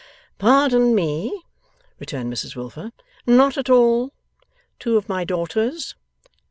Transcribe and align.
'Pardon 0.39 0.95
me,' 0.95 1.43
returned 1.99 2.33
Mrs 2.33 2.55
Wilfer. 2.55 2.91
'Not 3.27 3.55
at 3.55 3.69
all. 3.69 4.11
Two 4.79 4.97
of 4.97 5.07
my 5.07 5.23
daughters. 5.23 5.93